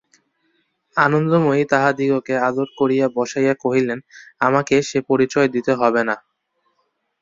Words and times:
আনন্দময়ী 0.97 1.63
তাহাদিগকে 1.71 2.35
আদর 2.47 2.67
করিয়া 2.79 3.05
বসাইয়া 3.15 3.53
কহিলেন, 3.63 3.99
আমাকে 4.39 4.75
সে 4.89 4.99
পরিচয় 5.09 5.47
দিতে 5.55 5.71
হবে 5.75 6.01
না। 6.09 6.15